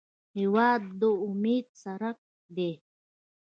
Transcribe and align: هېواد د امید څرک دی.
هېواد 0.37 0.81
د 0.99 1.01
امید 1.27 1.65
څرک 1.81 2.17
دی. 2.55 2.71